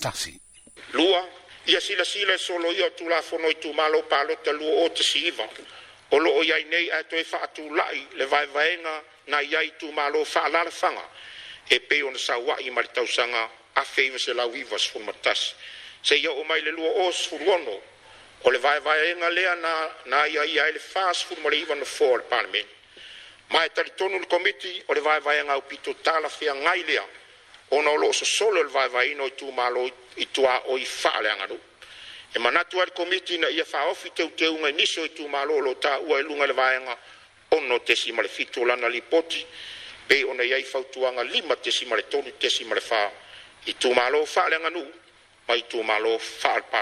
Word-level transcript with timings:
tasi. 0.00 0.32
Lua, 0.96 1.20
ia 1.68 1.80
sila 1.80 2.04
sila 2.04 2.32
e 2.32 2.38
solo 2.40 2.72
ia 2.72 2.88
tu 2.96 3.04
la 3.08 3.20
fono 3.22 3.48
i 3.48 3.54
tu 3.60 3.70
malo 3.72 4.02
palo 4.08 4.34
te 4.42 4.50
lua 4.52 4.80
o 4.84 4.88
te 4.90 5.02
siiva. 5.04 5.46
O 6.12 6.18
loo 6.18 6.42
iai 6.42 6.64
nei 6.64 6.90
a 6.90 7.04
toi 7.04 7.24
wha 7.30 7.38
atu 7.46 7.68
lai 7.72 8.00
le 8.18 8.26
vai 8.26 8.46
vaenga 8.48 8.94
na 9.30 9.40
iai 9.40 9.76
tu 9.78 9.92
malo 9.92 10.18
wha 10.24 10.40
alara 10.44 10.70
whanga. 10.80 11.06
E 11.70 11.78
peo 11.80 12.10
na 12.10 12.18
sa 12.18 12.36
wai 12.38 12.68
maritausanga 12.70 13.48
a 13.76 13.84
feiwa 13.84 14.18
se 14.18 14.32
lau 14.32 14.50
iwa 14.54 14.78
sfuma 14.78 15.12
tasi. 15.22 15.54
Se 16.02 16.16
ia 16.18 16.30
o 16.32 16.42
mai 16.44 16.60
le 16.62 16.70
lua 16.70 16.90
o 17.06 17.12
sfuruono 17.12 17.78
o 18.42 18.50
le 18.50 18.58
vai 18.58 18.80
vaenga 18.80 19.28
lea 19.30 19.54
na, 19.54 19.72
na 20.04 20.24
iai 20.26 20.50
iai 20.52 20.72
le 20.72 20.80
wha 20.94 21.14
sfuma 21.14 21.48
le 21.50 21.56
iwa 21.56 21.74
na 21.76 21.84
fua 21.84 22.16
le 22.16 22.22
parlamenti. 22.22 22.74
Mai 23.50 23.70
tali 23.70 23.90
tonu 23.96 24.18
le 24.18 24.26
komiti 24.26 24.82
o 24.88 24.92
le 24.94 25.00
vai 25.00 25.20
vaenga 25.20 25.52
au 25.52 25.62
pito 25.62 25.94
tala 25.94 26.28
fia 26.28 26.54
ngai 26.54 26.82
lea 26.84 27.04
so 28.12 28.24
solo 28.24 28.60
el 28.60 28.68
vai 28.68 29.14
no 29.14 29.30
tu 29.34 29.50
malo 29.52 29.88
i 30.16 30.26
tu 30.30 30.44
a 30.46 30.58
o 30.66 30.76
i 30.78 30.84
fa 30.84 31.20
le 31.20 31.28
anga 31.30 31.46
e 32.34 32.38
mana 32.38 32.64
tu 32.64 32.78
al 32.80 32.92
komiti 32.92 33.38
na 33.38 33.48
ia 33.48 33.64
fa 33.64 33.86
ofi 33.86 34.10
te 34.12 34.26
te 34.36 34.46
unga 34.48 34.68
ni 34.72 34.86
so 34.86 35.06
tu 35.08 35.26
malo 35.28 35.58
lo 35.60 35.74
ta 35.78 35.98
u 35.98 36.16
e 36.16 36.22
lunga 36.22 36.46
le 36.46 36.52
vai 36.52 36.76
anga 36.76 36.96
ono 37.50 37.80
te 37.80 37.94
si 37.96 38.12
mal 38.12 38.28
fitu 38.28 38.64
lana 38.64 38.88
li 38.88 39.00
poti 39.02 39.44
pe 40.06 40.24
ona 40.24 40.42
ia 40.42 40.56
i 40.56 40.62
fa 40.62 40.82
tu 40.84 41.04
anga 41.06 41.22
lima 41.22 41.56
te 41.56 41.70
si 41.70 41.84
mal 41.86 42.02
toni 42.08 42.32
te 42.38 42.48
si 42.50 42.64
mal 42.64 42.80
fa 42.80 43.10
i 43.66 43.74
tu 43.78 43.92
malo 43.92 44.24
fa 44.24 44.48
le 44.48 44.54
anga 44.56 44.70
mai 45.48 45.64
tu 45.68 45.82
malo 45.82 46.18
fa 46.18 46.54
al 46.54 46.78